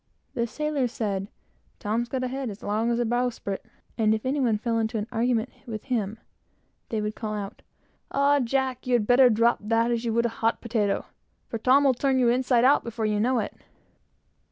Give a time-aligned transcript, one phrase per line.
[0.33, 1.27] The sailors said,
[1.77, 3.63] "Tom's got a head as long as the bowsprit,"
[3.99, 6.17] and if any one got into an argument with him,
[6.89, 7.61] they would call out
[8.09, 8.87] "Ah, Jack!
[8.87, 11.05] you'd better drop that, as you would a hot potato,
[11.49, 13.53] for Tom will turn you inside out before you know it."